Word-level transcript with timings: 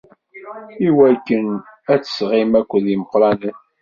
Iwakken 0.87 1.47
ad 1.93 2.01
t-isɣim 2.03 2.51
akked 2.59 2.85
yimeqqranen. 2.89 3.55